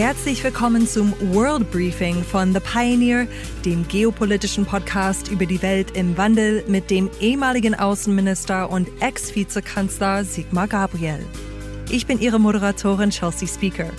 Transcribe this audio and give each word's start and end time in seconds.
Herzlich 0.00 0.42
willkommen 0.42 0.86
zum 0.86 1.12
World 1.34 1.70
Briefing 1.70 2.24
von 2.24 2.54
The 2.54 2.60
Pioneer, 2.60 3.26
dem 3.66 3.86
geopolitischen 3.86 4.64
Podcast 4.64 5.28
über 5.28 5.44
die 5.44 5.60
Welt 5.60 5.90
im 5.94 6.16
Wandel 6.16 6.64
mit 6.66 6.88
dem 6.88 7.10
ehemaligen 7.20 7.74
Außenminister 7.74 8.70
und 8.70 8.88
Ex-Vizekanzler 9.00 10.24
Sigmar 10.24 10.68
Gabriel. 10.68 11.22
Ich 11.90 12.06
bin 12.06 12.18
Ihre 12.18 12.40
Moderatorin 12.40 13.10
Chelsea 13.10 13.46
Speaker. 13.46 13.90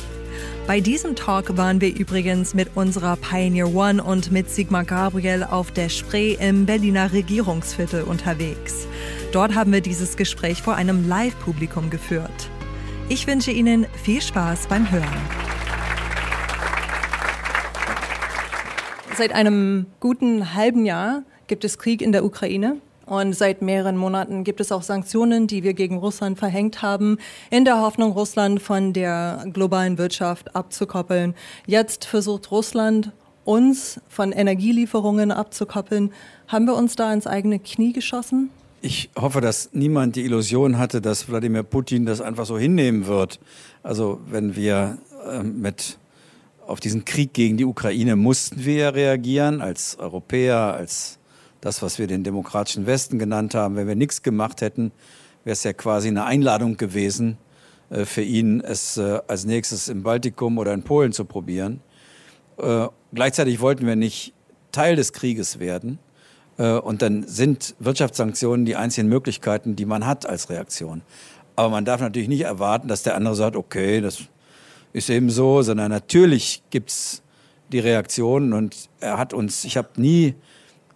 Bei 0.66 0.80
diesem 0.80 1.16
Talk 1.16 1.56
waren 1.56 1.80
wir 1.82 1.96
übrigens 1.96 2.56
mit 2.56 2.72
unserer 2.74 3.16
Pioneer 3.16 3.72
One 3.72 4.04
und 4.04 4.32
mit 4.32 4.50
Sigmar 4.50 4.86
Gabriel 4.86 5.44
auf 5.44 5.70
der 5.70 5.90
Spree 5.90 6.34
im 6.34 6.66
Berliner 6.66 7.14
Regierungsviertel 7.14 8.02
unterwegs. 8.02 8.88
Dort 9.34 9.54
haben 9.54 9.72
wir 9.72 9.82
dieses 9.82 10.18
Gespräch 10.18 10.64
vor 10.64 10.74
einem 10.74 11.08
Live-Publikum 11.08 11.92
geführt. 11.92 12.50
Ich 13.08 13.28
wünsche 13.28 13.52
Ihnen 13.52 13.86
viel 14.04 14.24
Spaß 14.24 14.66
beim 14.66 14.90
Hören. 14.90 15.41
Seit 19.18 19.34
einem 19.34 19.88
guten 20.00 20.54
halben 20.54 20.86
Jahr 20.86 21.24
gibt 21.48 21.66
es 21.66 21.78
Krieg 21.78 22.02
in 22.02 22.12
der 22.12 22.24
Ukraine. 22.24 22.78
Und 23.06 23.34
seit 23.36 23.62
mehreren 23.62 23.98
Monaten 23.98 24.46
gibt 24.46 24.62
es 24.62 24.72
auch 24.72 24.84
Sanktionen, 24.84 25.48
die 25.48 25.64
wir 25.64 25.74
gegen 25.74 25.98
Russland 25.98 26.40
verhängt 26.40 26.82
haben, 26.82 27.18
in 27.50 27.66
der 27.66 27.82
Hoffnung, 27.82 28.14
Russland 28.14 28.62
von 28.62 28.94
der 28.94 29.44
globalen 29.52 29.98
Wirtschaft 29.98 30.56
abzukoppeln. 30.56 31.36
Jetzt 31.66 32.06
versucht 32.06 32.52
Russland, 32.52 33.12
uns 33.44 34.00
von 34.08 34.32
Energielieferungen 34.32 35.32
abzukoppeln. 35.32 36.14
Haben 36.48 36.66
wir 36.66 36.76
uns 36.76 36.96
da 36.96 37.12
ins 37.12 37.28
eigene 37.28 37.60
Knie 37.60 37.92
geschossen? 37.92 38.50
Ich 38.82 39.10
hoffe, 39.20 39.42
dass 39.42 39.72
niemand 39.74 40.16
die 40.16 40.24
Illusion 40.24 40.78
hatte, 40.78 41.02
dass 41.02 41.28
Wladimir 41.28 41.64
Putin 41.64 42.06
das 42.06 42.22
einfach 42.22 42.46
so 42.46 42.58
hinnehmen 42.58 43.08
wird. 43.08 43.40
Also 43.84 44.22
wenn 44.30 44.56
wir 44.56 45.00
äh, 45.30 45.44
mit 45.44 45.98
auf 46.72 46.80
diesen 46.80 47.04
Krieg 47.06 47.34
gegen 47.34 47.58
die 47.58 47.66
Ukraine 47.66 48.16
mussten 48.16 48.64
wir 48.64 48.96
reagieren 48.96 49.62
als 49.62 50.00
Europäer, 50.00 50.74
als 50.74 51.20
das, 51.60 51.82
was 51.82 52.00
wir 52.00 52.08
den 52.08 52.24
demokratischen 52.24 52.86
Westen 52.86 53.20
genannt 53.20 53.54
haben. 53.54 53.76
Wenn 53.76 53.88
wir 53.88 53.96
nichts 53.96 54.24
gemacht 54.24 54.62
hätten, 54.62 54.92
wäre 55.44 55.54
es 55.54 55.64
ja 55.64 55.74
quasi 55.74 56.08
eine 56.08 56.24
Einladung 56.24 56.78
gewesen 56.78 57.38
äh, 57.90 58.06
für 58.06 58.22
ihn, 58.22 58.62
es 58.62 58.98
äh, 58.98 59.20
als 59.28 59.46
nächstes 59.46 59.90
im 59.90 60.02
Baltikum 60.02 60.58
oder 60.58 60.74
in 60.74 60.84
Polen 60.84 61.12
zu 61.12 61.26
probieren. 61.26 61.82
Äh, 62.58 62.88
gleichzeitig 63.14 63.60
wollten 63.60 63.86
wir 63.86 63.98
nicht 63.98 64.34
Teil 64.72 64.96
des 64.96 65.14
Krieges 65.14 65.60
werden. 65.60 66.00
Und 66.58 67.02
dann 67.02 67.26
sind 67.28 67.76
Wirtschaftssanktionen 67.80 68.66
die 68.66 68.76
einzigen 68.76 69.08
Möglichkeiten, 69.08 69.76
die 69.76 69.86
man 69.86 70.06
hat 70.06 70.28
als 70.28 70.50
Reaktion. 70.50 71.02
Aber 71.56 71.70
man 71.70 71.86
darf 71.86 72.02
natürlich 72.02 72.28
nicht 72.28 72.42
erwarten, 72.42 72.88
dass 72.88 73.02
der 73.02 73.16
andere 73.16 73.34
sagt, 73.36 73.56
okay, 73.56 74.00
das 74.00 74.28
ist 74.94 75.10
eben 75.10 75.30
so, 75.30 75.62
sondern 75.62 75.92
natürlich 75.92 76.64
gibt 76.70 76.90
es 76.90 77.22
die 77.72 77.80
Reaktionen 77.80 78.54
und 78.54 78.90
er 79.00 79.18
hat 79.18 79.34
uns, 79.34 79.64
ich 79.64 79.78
habe 79.78 79.90
nie 79.96 80.36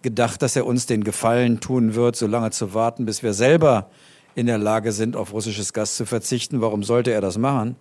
gedacht, 0.02 0.42
dass 0.42 0.56
er 0.56 0.66
uns 0.66 0.86
den 0.86 1.02
Gefallen 1.04 1.60
tun 1.60 1.94
wird, 1.94 2.16
so 2.16 2.26
lange 2.26 2.50
zu 2.50 2.74
warten, 2.74 3.06
bis 3.06 3.22
wir 3.22 3.32
selber 3.32 3.90
in 4.34 4.46
der 4.46 4.58
Lage 4.58 4.92
sind, 4.92 5.16
auf 5.16 5.32
russisches 5.32 5.72
Gas 5.72 5.96
zu 5.96 6.04
verzichten. 6.04 6.60
Warum 6.60 6.84
sollte 6.84 7.10
er 7.10 7.20
das 7.20 7.38
machen? 7.38 7.76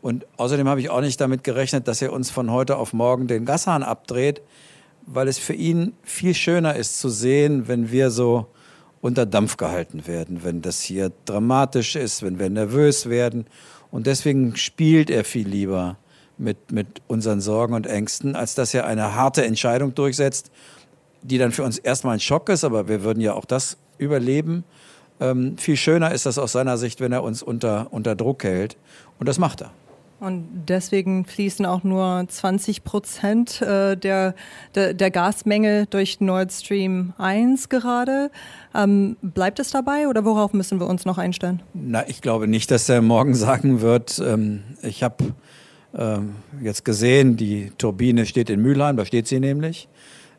Und 0.00 0.26
außerdem 0.36 0.68
habe 0.68 0.80
ich 0.80 0.90
auch 0.90 1.00
nicht 1.00 1.20
damit 1.20 1.44
gerechnet, 1.44 1.88
dass 1.88 2.02
er 2.02 2.12
uns 2.12 2.30
von 2.30 2.50
heute 2.50 2.76
auf 2.76 2.92
morgen 2.92 3.26
den 3.26 3.44
Gashahn 3.44 3.82
abdreht, 3.82 4.40
weil 5.06 5.28
es 5.28 5.38
für 5.38 5.54
ihn 5.54 5.92
viel 6.02 6.34
schöner 6.34 6.76
ist 6.76 6.98
zu 6.98 7.08
sehen, 7.08 7.68
wenn 7.68 7.90
wir 7.90 8.10
so 8.10 8.46
unter 9.00 9.26
Dampf 9.26 9.56
gehalten 9.56 10.06
werden, 10.06 10.44
wenn 10.44 10.62
das 10.62 10.80
hier 10.80 11.12
dramatisch 11.24 11.96
ist, 11.96 12.22
wenn 12.22 12.38
wir 12.38 12.48
nervös 12.48 13.08
werden. 13.08 13.46
Und 13.92 14.08
deswegen 14.08 14.56
spielt 14.56 15.08
er 15.08 15.22
viel 15.22 15.46
lieber 15.46 15.96
mit, 16.38 16.72
mit 16.72 17.02
unseren 17.06 17.40
Sorgen 17.40 17.74
und 17.74 17.86
Ängsten, 17.86 18.34
als 18.34 18.56
dass 18.56 18.74
er 18.74 18.86
eine 18.86 19.14
harte 19.14 19.44
Entscheidung 19.44 19.94
durchsetzt 19.94 20.50
die 21.22 21.38
dann 21.38 21.52
für 21.52 21.62
uns 21.62 21.78
erstmal 21.78 22.14
ein 22.14 22.20
Schock 22.20 22.48
ist, 22.48 22.64
aber 22.64 22.88
wir 22.88 23.02
würden 23.02 23.20
ja 23.20 23.34
auch 23.34 23.44
das 23.44 23.76
überleben. 23.98 24.64
Ähm, 25.20 25.56
viel 25.56 25.76
schöner 25.76 26.12
ist 26.12 26.26
das 26.26 26.38
aus 26.38 26.52
seiner 26.52 26.76
Sicht, 26.78 27.00
wenn 27.00 27.12
er 27.12 27.22
uns 27.22 27.42
unter, 27.42 27.92
unter 27.92 28.16
Druck 28.16 28.44
hält. 28.44 28.76
Und 29.18 29.28
das 29.28 29.38
macht 29.38 29.62
er. 29.62 29.70
Und 30.22 30.46
deswegen 30.68 31.24
fließen 31.24 31.66
auch 31.66 31.82
nur 31.82 32.24
20 32.28 32.84
Prozent 32.84 33.60
äh, 33.60 33.96
der, 33.96 34.36
der, 34.76 34.94
der, 34.94 35.10
Gasmenge 35.10 35.86
durch 35.86 36.20
Nord 36.20 36.52
Stream 36.52 37.12
1 37.18 37.68
gerade. 37.68 38.30
Ähm, 38.72 39.16
bleibt 39.20 39.58
es 39.58 39.72
dabei 39.72 40.06
oder 40.06 40.24
worauf 40.24 40.52
müssen 40.52 40.78
wir 40.78 40.86
uns 40.86 41.04
noch 41.04 41.18
einstellen? 41.18 41.60
Na, 41.74 42.08
ich 42.08 42.20
glaube 42.20 42.46
nicht, 42.46 42.70
dass 42.70 42.88
er 42.88 43.02
morgen 43.02 43.34
sagen 43.34 43.80
wird, 43.80 44.22
ähm, 44.24 44.62
ich 44.82 45.02
habe 45.02 45.34
ähm, 45.92 46.36
jetzt 46.62 46.84
gesehen, 46.84 47.36
die 47.36 47.72
Turbine 47.76 48.24
steht 48.24 48.48
in 48.48 48.62
Mülheim, 48.62 48.96
da 48.96 49.04
steht 49.04 49.26
sie 49.26 49.40
nämlich. 49.40 49.88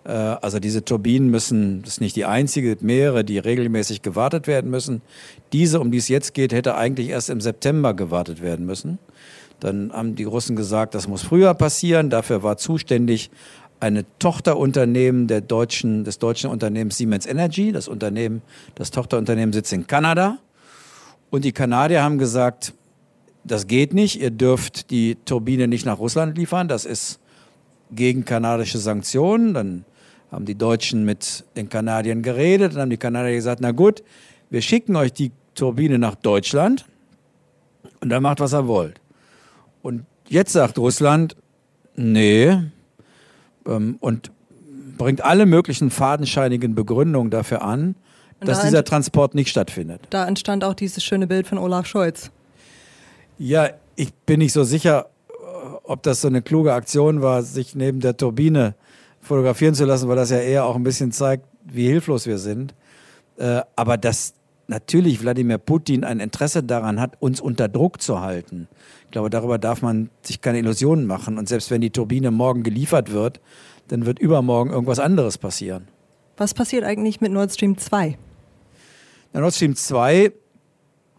Äh, 0.05 0.11
also 0.11 0.59
diese 0.59 0.85
Turbinen 0.85 1.29
müssen, 1.29 1.81
das 1.81 1.95
ist 1.95 2.01
nicht 2.01 2.15
die 2.15 2.23
einzige, 2.23 2.77
mehrere, 2.79 3.25
die 3.25 3.37
regelmäßig 3.37 4.01
gewartet 4.01 4.47
werden 4.47 4.71
müssen. 4.71 5.01
Diese, 5.51 5.81
um 5.81 5.91
die 5.91 5.97
es 5.97 6.07
jetzt 6.07 6.33
geht, 6.33 6.53
hätte 6.53 6.75
eigentlich 6.75 7.09
erst 7.09 7.29
im 7.29 7.41
September 7.41 7.93
gewartet 7.93 8.41
werden 8.41 8.65
müssen. 8.65 8.97
Dann 9.63 9.93
haben 9.93 10.15
die 10.15 10.25
Russen 10.25 10.57
gesagt, 10.57 10.93
das 10.93 11.07
muss 11.07 11.21
früher 11.21 11.53
passieren. 11.53 12.09
Dafür 12.09 12.43
war 12.43 12.57
zuständig 12.57 13.31
eine 13.79 14.03
Tochterunternehmen 14.19 15.27
der 15.27 15.39
deutschen, 15.39 16.03
des 16.03 16.19
deutschen 16.19 16.49
Unternehmens 16.49 16.97
Siemens 16.97 17.25
Energy. 17.25 17.71
Das 17.71 17.87
Unternehmen, 17.87 18.41
das 18.75 18.91
Tochterunternehmen 18.91 19.53
sitzt 19.53 19.71
in 19.71 19.87
Kanada. 19.87 20.37
Und 21.29 21.45
die 21.45 21.53
Kanadier 21.53 22.03
haben 22.03 22.17
gesagt, 22.17 22.73
das 23.45 23.65
geht 23.65 23.93
nicht. 23.93 24.19
Ihr 24.19 24.31
dürft 24.31 24.91
die 24.91 25.15
Turbine 25.23 25.69
nicht 25.69 25.85
nach 25.85 25.97
Russland 25.97 26.37
liefern. 26.37 26.67
Das 26.67 26.83
ist 26.83 27.21
gegen 27.89 28.25
kanadische 28.25 28.79
Sanktionen. 28.79 29.53
Dann 29.53 29.85
haben 30.29 30.43
die 30.43 30.55
Deutschen 30.55 31.05
mit 31.05 31.45
den 31.55 31.69
Kanadiern 31.69 32.21
geredet 32.21 32.73
und 32.73 32.81
haben 32.81 32.89
die 32.89 32.97
Kanadier 32.97 33.35
gesagt, 33.35 33.61
na 33.61 33.71
gut, 33.71 34.03
wir 34.49 34.61
schicken 34.61 34.97
euch 34.97 35.13
die 35.13 35.31
Turbine 35.55 35.99
nach 35.99 36.15
Deutschland 36.15 36.85
und 38.01 38.09
dann 38.09 38.23
macht, 38.23 38.41
was 38.41 38.53
ihr 38.53 38.67
wollt. 38.67 38.99
Und 39.83 40.05
jetzt 40.27 40.53
sagt 40.53 40.79
Russland, 40.79 41.35
nee, 41.95 42.57
ähm, 43.67 43.97
und 43.99 44.31
bringt 44.97 45.23
alle 45.23 45.45
möglichen 45.45 45.91
fadenscheinigen 45.91 46.73
Begründungen 46.73 47.29
dafür 47.29 47.61
an, 47.61 47.95
dass 48.39 48.59
da 48.59 48.65
dieser 48.65 48.83
Transport 48.83 49.35
nicht 49.35 49.49
stattfindet. 49.49 50.01
Da 50.09 50.27
entstand 50.27 50.63
auch 50.63 50.73
dieses 50.73 51.03
schöne 51.03 51.27
Bild 51.27 51.47
von 51.47 51.57
Olaf 51.57 51.85
Scholz. 51.85 52.31
Ja, 53.37 53.69
ich 53.95 54.13
bin 54.13 54.39
nicht 54.39 54.53
so 54.53 54.63
sicher, 54.63 55.09
ob 55.83 56.01
das 56.03 56.21
so 56.21 56.29
eine 56.29 56.41
kluge 56.41 56.73
Aktion 56.73 57.21
war, 57.21 57.43
sich 57.43 57.75
neben 57.75 57.99
der 57.99 58.15
Turbine 58.15 58.75
fotografieren 59.21 59.75
zu 59.75 59.85
lassen, 59.85 60.07
weil 60.07 60.15
das 60.15 60.29
ja 60.29 60.39
eher 60.39 60.65
auch 60.65 60.75
ein 60.75 60.83
bisschen 60.83 61.11
zeigt, 61.11 61.45
wie 61.65 61.87
hilflos 61.87 62.25
wir 62.25 62.37
sind. 62.37 62.73
Äh, 63.37 63.61
aber 63.75 63.97
dass 63.97 64.33
natürlich 64.67 65.21
Wladimir 65.21 65.57
Putin 65.57 66.03
ein 66.03 66.19
Interesse 66.19 66.63
daran 66.63 66.99
hat, 66.99 67.21
uns 67.21 67.41
unter 67.41 67.67
Druck 67.67 68.01
zu 68.01 68.21
halten. 68.21 68.67
Ich 69.05 69.11
glaube, 69.11 69.29
darüber 69.29 69.57
darf 69.57 69.81
man 69.81 70.09
sich 70.21 70.41
keine 70.41 70.59
Illusionen 70.59 71.05
machen. 71.05 71.37
Und 71.37 71.47
selbst 71.49 71.69
wenn 71.71 71.81
die 71.81 71.91
Turbine 71.91 72.31
morgen 72.31 72.63
geliefert 72.63 73.11
wird, 73.11 73.41
dann 73.87 74.05
wird 74.05 74.19
übermorgen 74.19 74.71
irgendwas 74.71 74.99
anderes 74.99 75.37
passieren. 75.37 75.87
Was 76.37 76.53
passiert 76.53 76.83
eigentlich 76.83 77.21
mit 77.21 77.31
Nord 77.31 77.53
Stream 77.53 77.77
2? 77.77 78.17
Na, 79.33 79.41
Nord 79.41 79.53
Stream 79.53 79.75
2, 79.75 80.31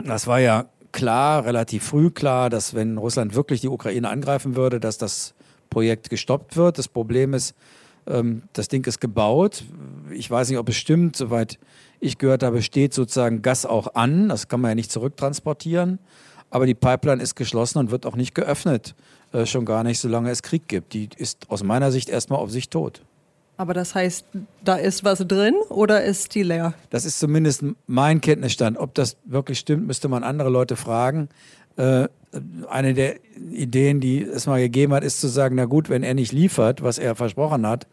das 0.05 0.27
war 0.27 0.41
ja 0.41 0.67
klar, 0.93 1.45
relativ 1.45 1.85
früh 1.85 2.11
klar, 2.11 2.51
dass 2.51 2.75
wenn 2.75 2.99
Russland 2.99 3.35
wirklich 3.35 3.61
die 3.61 3.69
Ukraine 3.69 4.09
angreifen 4.09 4.57
würde, 4.57 4.81
dass 4.81 4.99
das 4.99 5.35
Projekt 5.71 6.11
gestoppt 6.11 6.57
wird. 6.57 6.79
Das 6.79 6.89
Problem 6.89 7.35
ist, 7.35 7.55
ähm, 8.07 8.43
das 8.53 8.69
Ding 8.69 8.87
ist 8.87 9.01
gebaut. 9.01 9.65
Ich 10.13 10.31
weiß 10.31 10.49
nicht, 10.49 10.59
ob 10.59 10.69
es 10.69 10.77
stimmt. 10.77 11.17
Soweit 11.17 11.59
ich 12.05 12.19
gehört 12.19 12.43
habe, 12.43 12.63
steht 12.63 12.95
sozusagen 12.95 13.43
Gas 13.43 13.67
auch 13.67 13.95
an. 13.95 14.29
Das 14.29 14.49
kann 14.49 14.61
man 14.61 14.71
ja 14.71 14.75
nicht 14.75 14.93
zurücktransportieren. 14.93 15.99
Aber 16.51 16.67
die 16.67 16.75
Pipeline 16.75 17.23
ist 17.23 17.35
geschlossen 17.35 17.79
und 17.79 17.91
wird 17.91 18.07
auch 18.07 18.17
nicht 18.17 18.35
geöffnet. 18.35 18.95
Äh, 19.33 19.47
schon 19.47 19.65
gar 19.65 19.83
nicht, 19.83 19.99
solange 19.99 20.31
es 20.31 20.43
Krieg 20.43 20.69
gibt. 20.69 20.93
Die 20.93 21.09
ist 21.17 21.51
aus 21.51 21.63
meiner 21.65 21.91
Sicht 21.91 22.09
erstmal 22.09 22.39
auf 22.39 22.51
sich 22.51 22.69
tot. 22.69 23.03
Aber 23.57 23.73
das 23.73 23.95
heißt, 23.95 24.27
da 24.65 24.77
ist 24.77 25.05
was 25.05 25.21
drin 25.21 25.55
oder 25.69 26.05
ist 26.05 26.35
die 26.35 26.43
leer? 26.43 26.75
Das 26.91 27.05
ist 27.05 27.19
zumindest 27.19 27.65
mein 27.87 28.21
Kenntnisstand. 28.21 28.79
Ob 28.79 28.95
das 28.95 29.17
wirklich 29.25 29.59
stimmt, 29.59 29.87
müsste 29.87 30.09
man 30.09 30.25
andere 30.25 30.51
Leute 30.51 30.77
fragen. 30.77 31.29
Äh, 31.77 32.09
eine 32.69 32.95
der 32.95 33.17
Ideen, 33.53 34.01
die 34.01 34.23
es 34.23 34.47
mal 34.47 34.61
gegeben 34.61 34.93
hat, 34.93 35.05
ist 35.05 35.21
zu 35.21 35.29
sagen, 35.29 35.57
na 35.57 35.65
gut, 35.65 35.89
wenn 35.89 36.03
er 36.03 36.15
nicht 36.15 36.33
liefert, 36.33 36.83
was 36.83 36.99
er 36.99 37.15
versprochen 37.15 37.67
hat, 37.67 37.87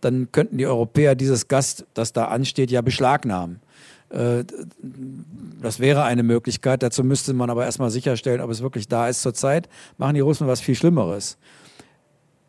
dann 0.00 0.30
könnten 0.32 0.58
die 0.58 0.66
Europäer 0.66 1.14
dieses 1.14 1.48
Gas, 1.48 1.84
das 1.94 2.12
da 2.12 2.26
ansteht, 2.26 2.70
ja 2.70 2.82
beschlagnahmen. 2.82 3.60
Äh, 4.10 4.44
das 5.62 5.80
wäre 5.80 6.04
eine 6.04 6.22
Möglichkeit. 6.22 6.82
Dazu 6.82 7.02
müsste 7.02 7.32
man 7.32 7.50
aber 7.50 7.64
erstmal 7.64 7.90
sicherstellen, 7.90 8.40
ob 8.40 8.50
es 8.50 8.62
wirklich 8.62 8.88
da 8.88 9.08
ist. 9.08 9.22
Zurzeit 9.22 9.68
machen 9.98 10.14
die 10.14 10.20
Russen 10.20 10.46
was 10.46 10.60
viel 10.60 10.74
Schlimmeres. 10.74 11.38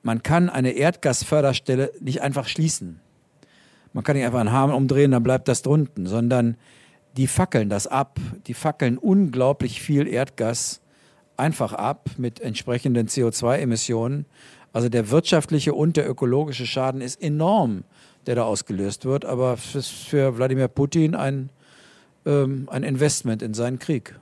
Man 0.03 0.23
kann 0.23 0.49
eine 0.49 0.71
Erdgasförderstelle 0.71 1.91
nicht 1.99 2.21
einfach 2.21 2.47
schließen. 2.47 2.99
Man 3.93 4.03
kann 4.03 4.15
nicht 4.15 4.25
einfach 4.25 4.39
einen 4.39 4.51
Hahn 4.51 4.71
umdrehen, 4.71 5.11
dann 5.11 5.23
bleibt 5.23 5.47
das 5.47 5.63
drunten, 5.63 6.05
sondern 6.05 6.57
die 7.15 7.27
fackeln 7.27 7.69
das 7.69 7.87
ab. 7.87 8.19
Die 8.45 8.53
fackeln 8.53 8.97
unglaublich 8.97 9.81
viel 9.81 10.07
Erdgas 10.07 10.81
einfach 11.37 11.73
ab 11.73 12.09
mit 12.17 12.39
entsprechenden 12.39 13.07
CO2-Emissionen. 13.07 14.25
Also 14.73 14.89
der 14.89 15.09
wirtschaftliche 15.09 15.73
und 15.73 15.97
der 15.97 16.09
ökologische 16.09 16.65
Schaden 16.65 17.01
ist 17.01 17.21
enorm, 17.21 17.83
der 18.25 18.35
da 18.35 18.43
ausgelöst 18.43 19.05
wird. 19.05 19.25
Aber 19.25 19.53
es 19.53 19.75
ist 19.75 19.89
für 19.89 20.37
Wladimir 20.37 20.67
Putin 20.67 21.15
ein, 21.15 21.49
ähm, 22.25 22.67
ein 22.71 22.83
Investment 22.83 23.41
in 23.41 23.53
seinen 23.53 23.79
Krieg. 23.79 24.19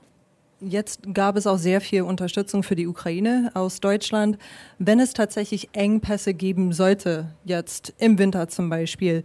Jetzt 0.61 1.13
gab 1.13 1.35
es 1.35 1.47
auch 1.47 1.57
sehr 1.57 1.81
viel 1.81 2.03
Unterstützung 2.03 2.63
für 2.63 2.75
die 2.75 2.87
Ukraine 2.87 3.51
aus 3.53 3.81
Deutschland. 3.81 4.37
Wenn 4.79 4.99
es 4.99 5.13
tatsächlich 5.13 5.69
Engpässe 5.73 6.33
geben 6.33 6.71
sollte, 6.71 7.33
jetzt 7.43 7.93
im 7.97 8.17
Winter 8.17 8.47
zum 8.47 8.69
Beispiel, 8.69 9.23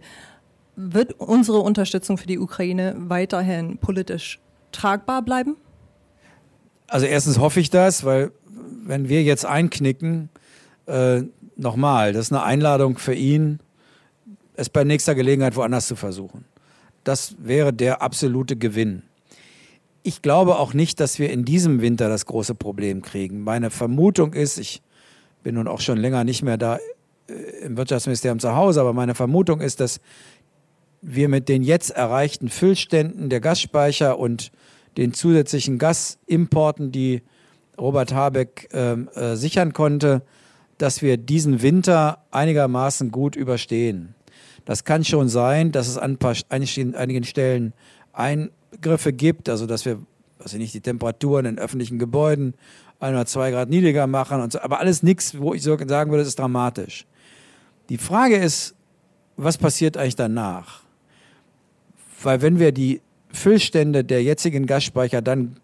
wird 0.75 1.13
unsere 1.19 1.59
Unterstützung 1.59 2.17
für 2.17 2.27
die 2.27 2.39
Ukraine 2.39 2.95
weiterhin 2.97 3.77
politisch 3.77 4.39
tragbar 4.71 5.21
bleiben? 5.21 5.55
Also 6.91 7.05
erstens 7.05 7.39
hoffe 7.39 7.61
ich 7.61 7.69
das, 7.69 8.03
weil 8.03 8.33
wenn 8.83 9.07
wir 9.07 9.23
jetzt 9.23 9.45
einknicken, 9.45 10.27
äh, 10.87 11.21
nochmal, 11.55 12.11
das 12.11 12.25
ist 12.25 12.31
eine 12.33 12.43
Einladung 12.43 12.97
für 12.97 13.13
ihn, 13.13 13.61
es 14.55 14.67
bei 14.67 14.83
nächster 14.83 15.15
Gelegenheit 15.15 15.55
woanders 15.55 15.87
zu 15.87 15.95
versuchen. 15.95 16.43
Das 17.05 17.35
wäre 17.39 17.71
der 17.71 18.01
absolute 18.01 18.57
Gewinn. 18.57 19.03
Ich 20.03 20.21
glaube 20.21 20.59
auch 20.59 20.73
nicht, 20.73 20.99
dass 20.99 21.17
wir 21.17 21.31
in 21.31 21.45
diesem 21.45 21.79
Winter 21.79 22.09
das 22.09 22.25
große 22.25 22.55
Problem 22.55 23.01
kriegen. 23.01 23.41
Meine 23.41 23.69
Vermutung 23.69 24.33
ist, 24.33 24.57
ich 24.57 24.81
bin 25.43 25.55
nun 25.55 25.69
auch 25.69 25.79
schon 25.79 25.97
länger 25.97 26.25
nicht 26.25 26.43
mehr 26.43 26.57
da 26.57 26.77
äh, 27.29 27.33
im 27.63 27.77
Wirtschaftsministerium 27.77 28.39
zu 28.39 28.53
Hause, 28.53 28.81
aber 28.81 28.91
meine 28.91 29.15
Vermutung 29.15 29.61
ist, 29.61 29.79
dass 29.79 30.01
wir 31.01 31.29
mit 31.29 31.47
den 31.47 31.63
jetzt 31.63 31.91
erreichten 31.91 32.49
Füllständen 32.49 33.29
der 33.29 33.39
Gasspeicher 33.39 34.19
und 34.19 34.51
den 34.97 35.13
zusätzlichen 35.13 35.77
Gasimporten, 35.77 36.91
die 36.91 37.21
Robert 37.77 38.13
Habeck 38.13 38.69
ähm, 38.73 39.09
äh, 39.15 39.35
sichern 39.35 39.73
konnte, 39.73 40.21
dass 40.77 41.01
wir 41.01 41.17
diesen 41.17 41.61
Winter 41.61 42.25
einigermaßen 42.31 43.11
gut 43.11 43.35
überstehen. 43.35 44.15
Das 44.65 44.83
kann 44.83 45.03
schon 45.03 45.29
sein, 45.29 45.71
dass 45.71 45.87
es 45.87 45.97
an 45.97 46.17
einigen 46.49 47.23
Stellen 47.23 47.73
Eingriffe 48.13 49.13
gibt, 49.13 49.49
also 49.49 49.65
dass 49.65 49.85
wir, 49.85 49.99
weiß 50.39 50.53
ich 50.53 50.59
nicht, 50.59 50.73
die 50.73 50.81
Temperaturen 50.81 51.45
in 51.45 51.59
öffentlichen 51.59 51.97
Gebäuden 51.97 52.53
ein 52.99 53.13
oder 53.13 53.25
zwei 53.25 53.51
Grad 53.51 53.69
niedriger 53.69 54.05
machen 54.05 54.41
und 54.41 54.53
so, 54.53 54.59
aber 54.61 54.79
alles 54.79 55.01
nichts, 55.01 55.37
wo 55.39 55.53
ich 55.53 55.63
sagen 55.63 56.11
würde, 56.11 56.21
ist 56.21 56.37
dramatisch. 56.37 57.05
Die 57.89 57.97
Frage 57.97 58.37
ist, 58.37 58.75
was 59.37 59.57
passiert 59.57 59.97
eigentlich 59.97 60.15
danach? 60.15 60.81
Weil 62.21 62.41
wenn 62.41 62.59
wir 62.59 62.71
die 62.71 63.01
Füllstände 63.33 64.03
der 64.03 64.23
jetzigen 64.23 64.65
Gasspeicher 64.65 65.21
dann 65.21 65.57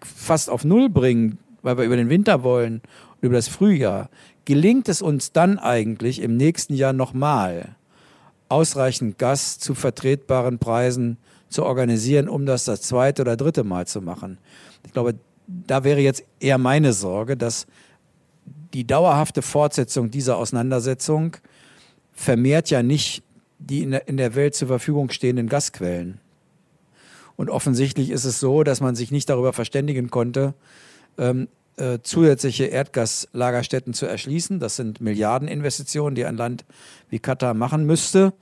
fast 0.00 0.50
auf 0.50 0.64
Null 0.64 0.88
bringen, 0.88 1.38
weil 1.62 1.76
wir 1.78 1.84
über 1.84 1.96
den 1.96 2.08
Winter 2.08 2.42
wollen 2.42 2.82
und 3.16 3.26
über 3.26 3.36
das 3.36 3.48
Frühjahr, 3.48 4.10
gelingt 4.44 4.88
es 4.88 5.02
uns 5.02 5.32
dann 5.32 5.58
eigentlich 5.58 6.20
im 6.20 6.36
nächsten 6.36 6.74
Jahr 6.74 6.92
nochmal 6.92 7.76
ausreichend 8.48 9.18
Gas 9.18 9.58
zu 9.58 9.74
vertretbaren 9.74 10.58
Preisen 10.58 11.18
zu 11.48 11.64
organisieren, 11.64 12.28
um 12.28 12.46
das 12.46 12.64
das 12.64 12.82
zweite 12.82 13.22
oder 13.22 13.36
dritte 13.36 13.64
Mal 13.64 13.86
zu 13.86 14.00
machen. 14.00 14.38
Ich 14.84 14.92
glaube, 14.92 15.14
da 15.46 15.84
wäre 15.84 16.00
jetzt 16.00 16.24
eher 16.38 16.58
meine 16.58 16.92
Sorge, 16.92 17.36
dass 17.36 17.66
die 18.72 18.86
dauerhafte 18.86 19.42
Fortsetzung 19.42 20.10
dieser 20.10 20.36
Auseinandersetzung 20.36 21.36
vermehrt 22.12 22.70
ja 22.70 22.82
nicht 22.82 23.22
die 23.58 23.82
in 23.82 24.16
der 24.16 24.34
Welt 24.34 24.54
zur 24.54 24.68
Verfügung 24.68 25.10
stehenden 25.10 25.48
Gasquellen. 25.48 26.18
Und 27.40 27.48
offensichtlich 27.48 28.10
ist 28.10 28.26
es 28.26 28.38
so, 28.38 28.64
dass 28.64 28.82
man 28.82 28.94
sich 28.94 29.10
nicht 29.10 29.30
darüber 29.30 29.54
verständigen 29.54 30.10
konnte, 30.10 30.52
ähm, 31.16 31.48
äh, 31.78 32.00
zusätzliche 32.02 32.64
Erdgaslagerstätten 32.64 33.94
zu 33.94 34.04
erschließen. 34.04 34.60
Das 34.60 34.76
sind 34.76 35.00
Milliardeninvestitionen, 35.00 36.14
die 36.14 36.26
ein 36.26 36.36
Land 36.36 36.66
wie 37.08 37.18
Katar 37.18 37.54
machen 37.54 37.86
müsste. 37.86 38.34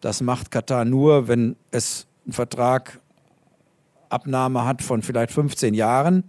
Das 0.00 0.22
macht 0.22 0.50
Katar 0.50 0.86
nur, 0.86 1.28
wenn 1.28 1.56
es 1.70 2.06
einen 2.24 2.32
Vertrag 2.32 2.98
Abnahme 4.08 4.64
hat 4.64 4.80
von 4.80 5.02
vielleicht 5.02 5.32
15 5.32 5.74
Jahren. 5.74 6.24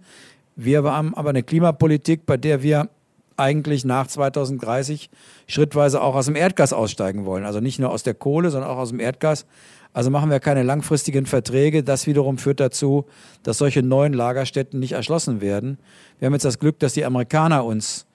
Wir 0.54 0.82
haben 0.82 1.14
aber 1.14 1.30
eine 1.30 1.42
Klimapolitik, 1.42 2.26
bei 2.26 2.36
der 2.36 2.62
wir 2.62 2.90
eigentlich 3.38 3.84
nach 3.84 4.06
2030 4.06 5.10
schrittweise 5.46 6.02
auch 6.02 6.14
aus 6.14 6.26
dem 6.26 6.36
Erdgas 6.36 6.72
aussteigen 6.72 7.24
wollen. 7.24 7.44
Also 7.44 7.60
nicht 7.60 7.78
nur 7.78 7.90
aus 7.90 8.02
der 8.02 8.14
Kohle, 8.14 8.50
sondern 8.50 8.70
auch 8.70 8.78
aus 8.78 8.90
dem 8.90 9.00
Erdgas. 9.00 9.46
Also 9.92 10.10
machen 10.10 10.30
wir 10.30 10.40
keine 10.40 10.62
langfristigen 10.62 11.26
Verträge. 11.26 11.82
Das 11.82 12.06
wiederum 12.06 12.38
führt 12.38 12.60
dazu, 12.60 13.06
dass 13.42 13.58
solche 13.58 13.82
neuen 13.82 14.12
Lagerstätten 14.12 14.78
nicht 14.78 14.92
erschlossen 14.92 15.40
werden. 15.40 15.78
Wir 16.18 16.26
haben 16.26 16.34
jetzt 16.34 16.44
das 16.44 16.58
Glück, 16.58 16.78
dass 16.78 16.94
die 16.94 17.04
Amerikaner 17.04 17.64
uns 17.64 18.06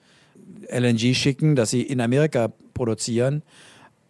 LNG 0.70 1.14
schicken, 1.14 1.56
dass 1.56 1.70
sie 1.70 1.82
in 1.82 2.00
Amerika 2.00 2.52
produzieren. 2.74 3.42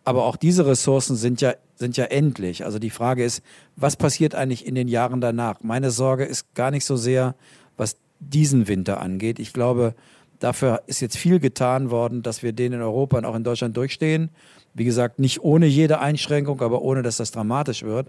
Aber 0.05 0.25
auch 0.25 0.37
diese 0.37 0.67
Ressourcen 0.67 1.17
sind 1.17 1.41
ja, 1.41 1.55
sind 1.77 1.97
ja 1.97 2.05
endlich. 2.05 2.65
Also 2.65 2.79
die 2.79 2.91
Frage 2.91 3.25
ist, 3.25 3.43
was 3.77 3.97
passiert 3.97 4.35
eigentlich 4.35 4.67
in 4.67 4.75
den 4.75 4.89
Jahren 4.89 5.21
danach? 5.21 5.61
Meine 5.63 5.91
Sorge 5.91 6.25
ist 6.25 6.55
gar 6.55 6.71
nicht 6.71 6.85
so 6.85 6.97
sehr, 6.97 7.35
was 7.77 7.97
diesen 8.21 8.69
Winter 8.69 9.01
angeht. 9.01 9.39
Ich 9.39 9.53
glaube, 9.53 9.95
dafür 10.41 10.83
ist 10.87 11.01
jetzt 11.01 11.17
viel 11.17 11.41
getan 11.41 11.91
worden, 11.91 12.23
dass 12.23 12.43
wir 12.43 12.53
den 12.53 12.73
in 12.73 12.83
Europa 12.83 13.19
und 13.19 13.25
auch 13.25 13.35
in 13.35 13.45
Deutschland 13.45 13.77
durchstehen. 13.77 14.31
Wie 14.75 14.85
gesagt, 14.85 15.19
nicht 15.19 15.43
ohne 15.43 15.67
jede 15.67 16.01
Einschränkung, 16.01 16.61
aber 16.61 16.83
ohne, 16.83 17.03
dass 17.03 17.17
das 17.17 17.31
dramatisch 17.31 17.83
wird. 17.83 18.09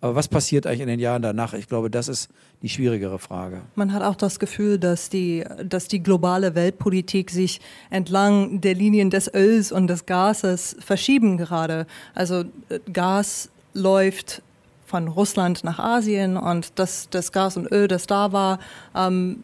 Aber 0.00 0.16
was 0.16 0.28
passiert 0.28 0.66
eigentlich 0.66 0.80
in 0.80 0.88
den 0.88 1.00
Jahren 1.00 1.22
danach? 1.22 1.54
Ich 1.54 1.66
glaube, 1.66 1.88
das 1.88 2.08
ist 2.08 2.28
die 2.60 2.68
schwierigere 2.68 3.18
Frage. 3.18 3.62
Man 3.74 3.92
hat 3.92 4.02
auch 4.02 4.16
das 4.16 4.38
Gefühl, 4.38 4.78
dass 4.78 5.08
die, 5.08 5.44
dass 5.64 5.88
die 5.88 6.02
globale 6.02 6.54
Weltpolitik 6.54 7.30
sich 7.30 7.60
entlang 7.88 8.60
der 8.60 8.74
Linien 8.74 9.08
des 9.08 9.32
Öls 9.32 9.72
und 9.72 9.86
des 9.86 10.04
Gases 10.04 10.76
verschieben 10.78 11.38
gerade. 11.38 11.86
Also 12.14 12.40
äh, 12.68 12.80
Gas 12.92 13.48
läuft 13.72 14.42
von 14.84 15.08
Russland 15.08 15.64
nach 15.64 15.78
Asien 15.78 16.36
und 16.36 16.78
das, 16.78 17.08
das 17.10 17.32
Gas 17.32 17.56
und 17.56 17.72
Öl, 17.72 17.88
das 17.88 18.06
da 18.06 18.32
war, 18.32 18.58
ähm, 18.94 19.38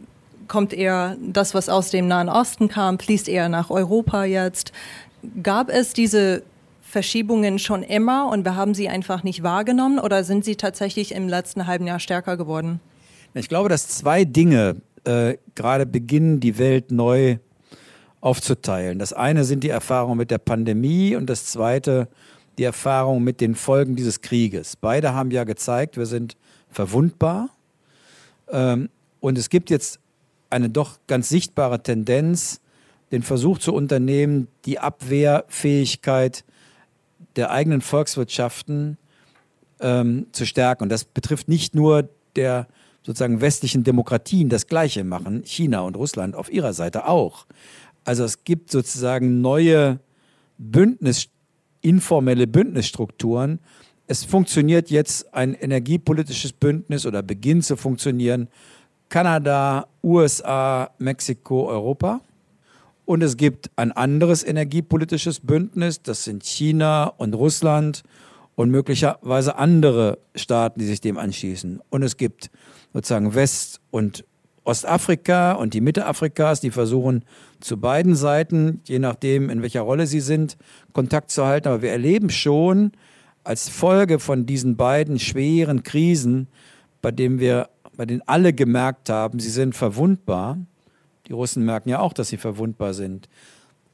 kommt 0.51 0.75
eher, 0.75 1.17
das, 1.23 1.55
was 1.55 1.71
aus 1.71 1.91
dem 1.91 2.09
Nahen 2.09 2.29
Osten 2.29 2.69
kam, 2.69 2.99
fließt 2.99 3.29
eher 3.29 3.49
nach 3.49 3.71
Europa 3.71 4.25
jetzt. 4.25 4.73
Gab 5.43 5.71
es 5.71 5.95
diese 5.95 6.43
Verschiebungen 6.83 7.59
schon 7.59 7.83
immer 7.83 8.29
und 8.31 8.45
wir 8.45 8.57
haben 8.57 8.75
sie 8.75 8.89
einfach 8.89 9.23
nicht 9.23 9.43
wahrgenommen 9.43 9.99
oder 9.99 10.25
sind 10.25 10.45
sie 10.45 10.57
tatsächlich 10.57 11.15
im 11.15 11.29
letzten 11.29 11.67
halben 11.67 11.87
Jahr 11.87 12.01
stärker 12.01 12.37
geworden? 12.37 12.81
Ich 13.33 13.49
glaube, 13.49 13.69
dass 13.69 13.89
zwei 13.89 14.25
Dinge 14.25 14.77
äh, 15.05 15.37
gerade 15.55 15.87
beginnen, 15.87 16.41
die 16.41 16.59
Welt 16.59 16.91
neu 16.91 17.39
aufzuteilen. 18.21 18.99
Das 18.99 19.13
eine 19.13 19.45
sind 19.45 19.65
die 19.65 19.71
Erfahrungen 19.71 20.19
mit 20.19 20.31
der 20.31 20.39
Pandemie 20.39 21.15
und 21.15 21.31
das 21.31 21.47
zweite 21.47 22.09
die 22.59 22.65
Erfahrungen 22.65 23.25
mit 23.25 23.41
den 23.41 23.55
Folgen 23.55 23.97
dieses 23.97 24.21
Krieges. 24.21 24.77
Beide 24.77 25.15
haben 25.15 25.31
ja 25.31 25.45
gezeigt, 25.45 25.97
wir 25.97 26.07
sind 26.07 26.37
verwundbar. 26.69 27.51
Ähm, 28.51 28.91
und 29.21 29.39
es 29.39 29.49
gibt 29.49 29.71
jetzt 29.71 30.01
eine 30.51 30.69
doch 30.69 30.99
ganz 31.07 31.29
sichtbare 31.29 31.83
Tendenz, 31.83 32.61
den 33.13 33.23
Versuch 33.23 33.59
zu 33.59 33.75
unternehmen, 33.75 34.49
die 34.65 34.79
Abwehrfähigkeit 34.79 36.45
der 37.37 37.51
eigenen 37.51 37.81
Volkswirtschaften 37.81 38.99
ähm, 39.81 40.27
zu 40.33 40.47
stärken. 40.47 40.85
Und 40.85 40.89
das 40.91 41.05
betrifft 41.05 41.49
nicht 41.49 41.75
nur 41.75 42.09
der 42.37 42.67
sozusagen 43.03 43.41
westlichen 43.41 43.83
Demokratien 43.83 44.49
das 44.49 44.67
Gleiche 44.67 45.05
machen, 45.05 45.43
China 45.45 45.81
und 45.81 45.97
Russland 45.97 46.37
auf 46.37 46.53
ihrer 46.53 46.73
Seite 46.73 47.09
auch. 47.09 47.47
Also 48.05 48.25
es 48.25 48.45
gibt 48.45 48.71
sozusagen 48.71 49.41
neue 49.41 50.01
Bündnis, 50.59 51.29
informelle 51.81 52.47
Bündnisstrukturen. 52.47 53.61
Es 54.07 54.25
funktioniert 54.25 54.91
jetzt 54.91 55.33
ein 55.33 55.55
energiepolitisches 55.55 56.53
Bündnis 56.53 57.07
oder 57.07 57.23
beginnt 57.23 57.65
zu 57.65 57.77
funktionieren. 57.77 58.49
Kanada, 59.11 59.89
USA, 60.03 60.91
Mexiko, 60.99 61.69
Europa. 61.69 62.21
Und 63.05 63.23
es 63.23 63.37
gibt 63.37 63.71
ein 63.75 63.91
anderes 63.91 64.45
energiepolitisches 64.45 65.41
Bündnis, 65.41 66.01
das 66.01 66.23
sind 66.23 66.45
China 66.45 67.13
und 67.17 67.35
Russland 67.35 68.05
und 68.55 68.71
möglicherweise 68.71 69.57
andere 69.59 70.19
Staaten, 70.37 70.79
die 70.79 70.87
sich 70.87 71.01
dem 71.01 71.19
anschließen. 71.19 71.81
Und 71.91 72.03
es 72.05 72.17
gibt 72.17 72.51
sozusagen 72.93 73.35
West- 73.35 73.81
und 73.91 74.25
Ostafrika 74.63 75.53
und 75.53 75.75
die 75.75 75.81
Mitte 75.81 76.07
Afrikas, 76.07 76.61
die 76.61 76.71
versuchen 76.71 77.25
zu 77.59 77.79
beiden 77.79 78.15
Seiten, 78.15 78.81
je 78.87 79.01
nachdem, 79.01 79.51
in 79.51 79.61
welcher 79.63 79.81
Rolle 79.81 80.07
sie 80.07 80.21
sind, 80.21 80.57
Kontakt 80.93 81.33
zu 81.33 81.45
halten. 81.45 81.67
Aber 81.67 81.83
wir 81.83 81.91
erleben 81.91 82.31
schon 82.31 82.93
als 83.43 83.69
Folge 83.69 84.21
von 84.21 84.47
diesen 84.47 84.77
beiden 84.77 85.19
schweren 85.19 85.83
Krisen, 85.83 86.47
bei 87.03 87.11
denen 87.11 87.41
wir, 87.41 87.71
bei 88.01 88.07
denen 88.07 88.23
alle 88.25 88.55
gemerkt 88.55 89.11
haben, 89.11 89.41
sie 89.41 89.51
sind 89.51 89.77
verwundbar, 89.77 90.57
die 91.27 91.35
Russen 91.35 91.67
merken 91.67 91.91
ja 91.91 91.99
auch, 91.99 92.15
dass 92.15 92.29
sie 92.29 92.39
verwundbar 92.39 92.95
sind. 92.95 93.29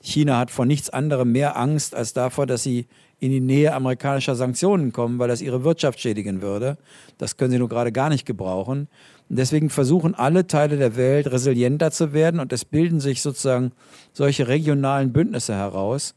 China 0.01 0.39
hat 0.39 0.53
vor 0.53 0.65
nichts 0.65 0.91
anderem 0.91 1.33
mehr 1.33 1.57
Angst 1.57 1.93
als 1.93 2.13
davor, 2.13 2.47
dass 2.47 2.63
sie 2.63 2.87
in 3.19 3.33
die 3.33 3.41
Nähe 3.41 3.75
amerikanischer 3.75 4.37
Sanktionen 4.37 4.93
kommen, 4.93 5.19
weil 5.19 5.27
das 5.27 5.43
ihre 5.43 5.65
Wirtschaft 5.65 5.99
schädigen 5.99 6.41
würde. 6.41 6.79
Das 7.19 7.37
können 7.37 7.51
sie 7.51 7.59
nur 7.59 7.69
gerade 7.69 7.91
gar 7.91 8.09
nicht 8.09 8.27
gebrauchen. 8.27 8.87
Und 9.29 9.41
deswegen 9.41 9.71
versuchen 9.71 10.15
alle 10.15 10.47
Teile 10.47 10.77
der 10.77 10.95
Welt 10.95 11.27
resilienter 11.27 11.91
zu 11.91 12.13
werden 12.13 12.39
und 12.39 12.53
es 12.53 12.65
bilden 12.65 13.01
sich 13.01 13.23
sozusagen 13.23 13.73
solche 14.13 14.47
regionalen 14.47 15.13
Bündnisse 15.13 15.57
heraus, 15.57 16.15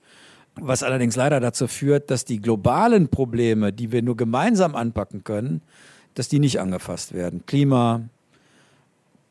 was 0.54 0.84
allerdings 0.84 1.16
leider 1.16 1.40
dazu 1.40 1.66
führt, 1.66 2.12
dass 2.12 2.24
die 2.24 2.40
globalen 2.40 3.08
Probleme, 3.10 3.74
die 3.74 3.92
wir 3.92 4.04
nur 4.04 4.16
gemeinsam 4.16 4.76
anpacken 4.76 5.24
können, 5.24 5.64
dass 6.16 6.30
die 6.30 6.40
nicht 6.40 6.60
angefasst 6.60 7.14
werden. 7.14 7.44
Klima, 7.46 8.02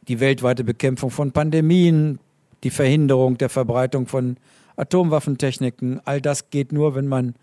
die 0.09 0.21
weltweite 0.21 0.65
Bekämpfung 0.65 1.11
von 1.11 1.33
Pandemien, 1.33 2.19
die 2.65 2.71
Verhinderung 2.71 3.39
der 3.39 3.49
Verbreitung 3.49 4.07
von 4.07 4.37
Atomwaffentechniken, 4.77 6.01
all 6.05 6.21
das 6.21 6.51
geht 6.51 6.73
nur, 6.73 6.95
wenn 6.95 7.07
man 7.07 7.35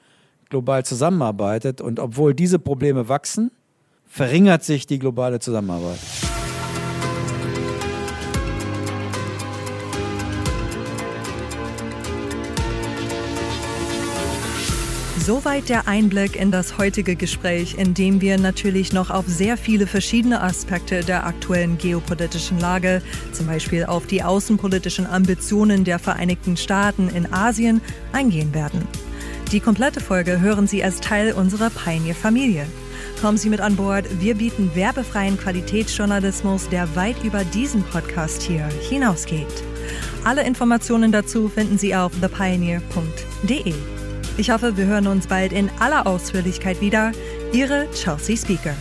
global 0.50 0.86
zusammenarbeitet. 0.86 1.82
Und 1.82 2.00
obwohl 2.00 2.34
diese 2.34 2.60
Probleme 2.60 3.10
wachsen, 3.10 3.52
verringert 4.08 4.64
sich 4.64 4.88
die 4.88 5.00
globale 5.00 5.40
Zusammenarbeit. 5.40 6.00
Soweit 15.18 15.70
der 15.70 15.88
Einblick 15.88 16.36
in 16.36 16.52
das 16.52 16.78
heutige 16.78 17.16
Gespräch, 17.16 17.76
in 17.78 17.94
dem 17.94 18.22
wir 18.22 18.38
natürlich 18.38 18.94
noch 18.94 19.10
auf 19.10 19.26
sehr 19.28 19.58
viele 19.58 19.88
verschiedene 19.88 20.42
Aspekte 20.42 21.04
der 21.04 21.26
aktuellen 21.26 21.78
geopolitischen 21.78 22.60
Lage, 22.60 23.02
zum 23.32 23.48
Beispiel 23.48 23.86
auf 23.86 24.06
die 24.06 24.22
außenpolitischen 24.22 25.08
Ambitionen 25.08 25.84
der 25.84 26.00
Vereinigten 26.00 26.58
Staaten 26.58 27.10
in 27.10 27.32
Asien, 27.32 27.82
eingehen 28.12 28.54
werden. 28.54 28.88
Die 29.52 29.62
komplette 29.62 30.02
Folge 30.02 30.42
hören 30.42 30.68
Sie 30.68 30.84
als 30.84 31.00
Teil 31.00 31.32
unserer 31.32 31.70
Pioneer-Familie. 31.70 32.68
Kommen 33.22 33.38
Sie 33.38 33.50
mit 33.50 33.62
an 33.62 33.78
Bord. 33.78 34.06
Wir 34.20 34.36
bieten 34.36 34.72
werbefreien 34.76 35.40
Qualitätsjournalismus, 35.40 36.70
der 36.70 36.94
weit 36.96 37.24
über 37.24 37.44
diesen 37.46 37.84
Podcast 37.84 38.42
hier 38.44 38.68
hinausgeht. 38.90 39.64
Alle 40.24 40.46
Informationen 40.46 41.12
dazu 41.12 41.48
finden 41.48 41.78
Sie 41.78 41.96
auf 41.96 42.12
thepioneer.de. 42.20 43.95
Ich 44.38 44.52
hoffe, 44.52 44.76
wir 44.76 44.86
hören 44.86 45.08
uns 45.08 45.28
bald 45.28 45.54
in 45.54 45.70
aller 45.80 46.06
Ausführlichkeit 46.06 46.82
wieder. 46.82 47.14
Ihre 47.54 47.90
Chelsea 47.92 48.36
Speaker. 48.36 48.76